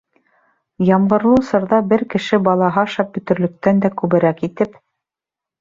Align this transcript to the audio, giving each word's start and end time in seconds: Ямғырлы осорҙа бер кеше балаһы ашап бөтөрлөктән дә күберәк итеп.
Ямғырлы 0.87 1.33
осорҙа 1.41 1.81
бер 1.91 2.03
кеше 2.15 2.41
балаһы 2.49 2.83
ашап 2.87 3.13
бөтөрлөктән 3.19 3.85
дә 3.85 3.93
күберәк 4.03 4.43
итеп. 4.49 4.85